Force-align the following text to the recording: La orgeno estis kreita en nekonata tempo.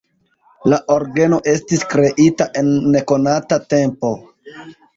La 0.71 0.79
orgeno 0.93 1.39
estis 1.51 1.85
kreita 1.93 2.49
en 2.63 2.73
nekonata 2.97 3.63
tempo. 3.77 4.15